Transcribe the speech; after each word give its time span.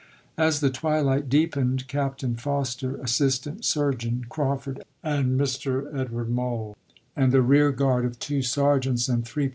As 0.39 0.61
the 0.61 0.71
twilight 0.71 1.29
deepened, 1.29 1.87
Captain 1.87 2.33
Foster, 2.35 2.95
Assist 2.95 3.45
ant 3.45 3.63
Surgeon 3.63 4.25
Crawford, 4.29 4.83
and 5.03 5.39
Mr. 5.39 5.93
Edward 5.95 6.27
Moall, 6.27 6.69
FORT 6.73 6.77
SUMTER 6.87 7.25
51 7.25 7.25
and 7.25 7.35
a 7.35 7.41
rear 7.43 7.71
guard 7.71 8.05
of 8.05 8.17
two 8.17 8.41
sergeants 8.41 9.07
and 9.07 9.23
three 9.27 9.43
pri 9.43 9.49
chap. 9.49 9.49